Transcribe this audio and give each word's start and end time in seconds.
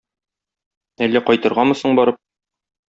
Әллә 1.09 1.23
кайтыргамы 1.29 1.81
соң 1.85 2.03
барып? 2.03 2.21